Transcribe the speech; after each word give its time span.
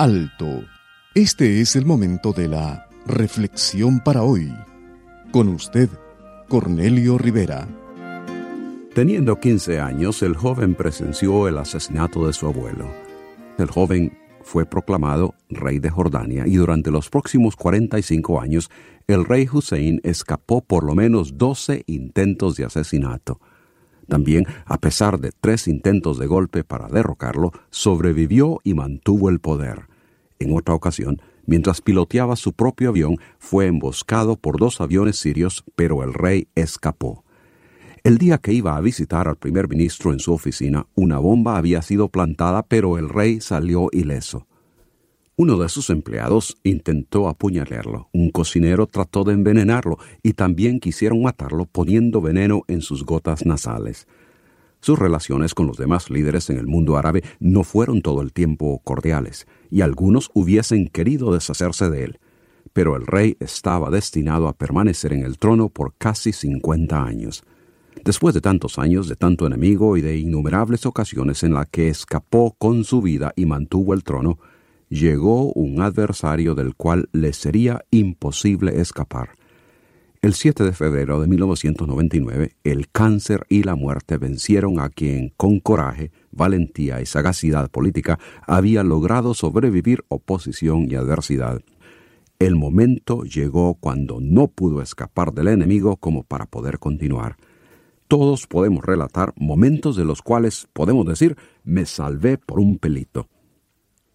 Alto. 0.00 0.62
Este 1.12 1.60
es 1.60 1.74
el 1.74 1.84
momento 1.84 2.32
de 2.32 2.46
la 2.46 2.86
reflexión 3.04 3.98
para 3.98 4.22
hoy. 4.22 4.54
Con 5.32 5.48
usted, 5.48 5.88
Cornelio 6.48 7.18
Rivera. 7.18 7.66
Teniendo 8.94 9.40
15 9.40 9.80
años, 9.80 10.22
el 10.22 10.36
joven 10.36 10.76
presenció 10.76 11.48
el 11.48 11.58
asesinato 11.58 12.28
de 12.28 12.32
su 12.32 12.46
abuelo. 12.46 12.88
El 13.58 13.66
joven 13.72 14.16
fue 14.42 14.66
proclamado 14.66 15.34
rey 15.50 15.80
de 15.80 15.90
Jordania 15.90 16.46
y 16.46 16.54
durante 16.54 16.92
los 16.92 17.10
próximos 17.10 17.56
45 17.56 18.40
años 18.40 18.70
el 19.08 19.24
rey 19.24 19.48
Hussein 19.52 20.00
escapó 20.04 20.60
por 20.60 20.84
lo 20.84 20.94
menos 20.94 21.38
12 21.38 21.82
intentos 21.88 22.54
de 22.54 22.66
asesinato. 22.66 23.40
También, 24.08 24.46
a 24.64 24.78
pesar 24.78 25.20
de 25.20 25.32
tres 25.32 25.68
intentos 25.68 26.18
de 26.18 26.26
golpe 26.26 26.64
para 26.64 26.88
derrocarlo, 26.88 27.52
sobrevivió 27.70 28.58
y 28.64 28.72
mantuvo 28.72 29.28
el 29.28 29.38
poder. 29.38 29.87
En 30.38 30.56
otra 30.56 30.74
ocasión, 30.74 31.20
mientras 31.46 31.80
piloteaba 31.80 32.36
su 32.36 32.52
propio 32.52 32.90
avión, 32.90 33.16
fue 33.38 33.66
emboscado 33.66 34.36
por 34.36 34.58
dos 34.58 34.80
aviones 34.80 35.16
sirios, 35.16 35.64
pero 35.74 36.02
el 36.02 36.14
rey 36.14 36.48
escapó. 36.54 37.24
El 38.04 38.18
día 38.18 38.38
que 38.38 38.52
iba 38.52 38.76
a 38.76 38.80
visitar 38.80 39.28
al 39.28 39.36
primer 39.36 39.68
ministro 39.68 40.12
en 40.12 40.20
su 40.20 40.32
oficina, 40.32 40.86
una 40.94 41.18
bomba 41.18 41.56
había 41.56 41.82
sido 41.82 42.08
plantada, 42.08 42.62
pero 42.62 42.96
el 42.96 43.08
rey 43.08 43.40
salió 43.40 43.88
ileso. 43.92 44.46
Uno 45.36 45.56
de 45.56 45.68
sus 45.68 45.90
empleados 45.90 46.56
intentó 46.64 47.28
apuñalarlo, 47.28 48.08
un 48.12 48.30
cocinero 48.30 48.86
trató 48.86 49.24
de 49.24 49.34
envenenarlo 49.34 49.98
y 50.22 50.32
también 50.32 50.80
quisieron 50.80 51.22
matarlo 51.22 51.64
poniendo 51.64 52.20
veneno 52.20 52.62
en 52.66 52.80
sus 52.80 53.04
gotas 53.04 53.46
nasales. 53.46 54.08
Sus 54.80 54.98
relaciones 54.98 55.54
con 55.54 55.66
los 55.66 55.76
demás 55.76 56.10
líderes 56.10 56.50
en 56.50 56.58
el 56.58 56.66
mundo 56.66 56.96
árabe 56.96 57.22
no 57.40 57.64
fueron 57.64 58.00
todo 58.02 58.22
el 58.22 58.32
tiempo 58.32 58.80
cordiales, 58.84 59.46
y 59.70 59.80
algunos 59.80 60.30
hubiesen 60.34 60.88
querido 60.88 61.32
deshacerse 61.32 61.90
de 61.90 62.04
él. 62.04 62.18
Pero 62.72 62.96
el 62.96 63.06
rey 63.06 63.36
estaba 63.40 63.90
destinado 63.90 64.46
a 64.46 64.52
permanecer 64.52 65.12
en 65.12 65.24
el 65.24 65.38
trono 65.38 65.68
por 65.68 65.94
casi 65.98 66.32
cincuenta 66.32 67.02
años. 67.02 67.44
Después 68.04 68.34
de 68.34 68.40
tantos 68.40 68.78
años 68.78 69.08
de 69.08 69.16
tanto 69.16 69.46
enemigo 69.46 69.96
y 69.96 70.00
de 70.00 70.16
innumerables 70.16 70.86
ocasiones 70.86 71.42
en 71.42 71.54
las 71.54 71.68
que 71.68 71.88
escapó 71.88 72.54
con 72.56 72.84
su 72.84 73.02
vida 73.02 73.32
y 73.34 73.46
mantuvo 73.46 73.94
el 73.94 74.04
trono, 74.04 74.38
llegó 74.88 75.52
un 75.52 75.82
adversario 75.82 76.54
del 76.54 76.74
cual 76.74 77.08
le 77.12 77.32
sería 77.32 77.84
imposible 77.90 78.80
escapar. 78.80 79.37
El 80.20 80.34
7 80.34 80.64
de 80.64 80.72
febrero 80.72 81.20
de 81.20 81.28
1999, 81.28 82.56
el 82.64 82.90
cáncer 82.90 83.46
y 83.48 83.62
la 83.62 83.76
muerte 83.76 84.18
vencieron 84.18 84.80
a 84.80 84.88
quien, 84.88 85.32
con 85.36 85.60
coraje, 85.60 86.10
valentía 86.32 87.00
y 87.00 87.06
sagacidad 87.06 87.70
política, 87.70 88.18
había 88.44 88.82
logrado 88.82 89.32
sobrevivir 89.32 90.04
oposición 90.08 90.90
y 90.90 90.96
adversidad. 90.96 91.60
El 92.40 92.56
momento 92.56 93.22
llegó 93.22 93.74
cuando 93.74 94.18
no 94.20 94.48
pudo 94.48 94.82
escapar 94.82 95.32
del 95.32 95.46
enemigo 95.46 95.96
como 95.98 96.24
para 96.24 96.46
poder 96.46 96.80
continuar. 96.80 97.36
Todos 98.08 98.48
podemos 98.48 98.84
relatar 98.84 99.32
momentos 99.36 99.94
de 99.94 100.04
los 100.04 100.20
cuales 100.20 100.66
podemos 100.72 101.06
decir 101.06 101.36
me 101.62 101.86
salvé 101.86 102.38
por 102.38 102.58
un 102.58 102.78
pelito. 102.78 103.28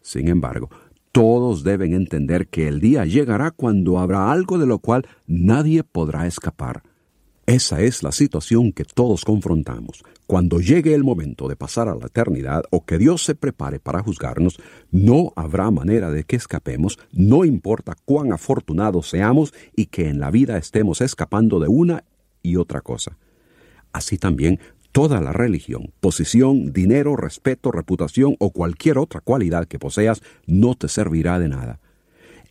Sin 0.00 0.26
embargo, 0.26 0.68
todos 1.12 1.62
deben 1.62 1.92
entender 1.92 2.48
que 2.48 2.66
el 2.66 2.80
día 2.80 3.04
llegará 3.04 3.50
cuando 3.50 3.98
habrá 3.98 4.32
algo 4.32 4.58
de 4.58 4.66
lo 4.66 4.78
cual 4.78 5.06
nadie 5.26 5.84
podrá 5.84 6.26
escapar. 6.26 6.82
Esa 7.44 7.80
es 7.82 8.02
la 8.02 8.12
situación 8.12 8.72
que 8.72 8.84
todos 8.84 9.24
confrontamos. 9.24 10.02
Cuando 10.26 10.60
llegue 10.60 10.94
el 10.94 11.04
momento 11.04 11.48
de 11.48 11.56
pasar 11.56 11.88
a 11.88 11.94
la 11.94 12.06
eternidad 12.06 12.62
o 12.70 12.84
que 12.86 12.96
Dios 12.96 13.24
se 13.24 13.34
prepare 13.34 13.78
para 13.78 14.02
juzgarnos, 14.02 14.58
no 14.90 15.32
habrá 15.36 15.70
manera 15.70 16.10
de 16.10 16.24
que 16.24 16.36
escapemos, 16.36 16.98
no 17.12 17.44
importa 17.44 17.94
cuán 18.04 18.32
afortunados 18.32 19.10
seamos 19.10 19.52
y 19.76 19.86
que 19.86 20.08
en 20.08 20.20
la 20.20 20.30
vida 20.30 20.56
estemos 20.56 21.00
escapando 21.00 21.60
de 21.60 21.68
una 21.68 22.04
y 22.42 22.56
otra 22.56 22.80
cosa. 22.80 23.18
Así 23.92 24.16
también 24.16 24.60
Toda 24.92 25.22
la 25.22 25.32
religión, 25.32 25.94
posición, 26.00 26.74
dinero, 26.74 27.16
respeto, 27.16 27.72
reputación 27.72 28.36
o 28.38 28.50
cualquier 28.50 28.98
otra 28.98 29.22
cualidad 29.22 29.66
que 29.66 29.78
poseas 29.78 30.22
no 30.46 30.74
te 30.74 30.88
servirá 30.88 31.38
de 31.38 31.48
nada. 31.48 31.80